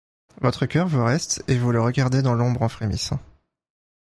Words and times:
Votre 0.41 0.65
coeur 0.65 0.87
vous 0.87 1.03
reste, 1.05 1.43
et 1.47 1.59
vous 1.59 1.71
le 1.71 1.79
regardez 1.79 2.23
dans 2.23 2.33
l'ombre 2.33 2.63
en 2.63 2.69
frémissant. 2.69 3.19